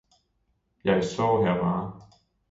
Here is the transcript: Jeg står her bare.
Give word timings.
Jeg 0.83 1.03
står 1.03 1.45
her 1.45 1.61
bare. 1.61 1.99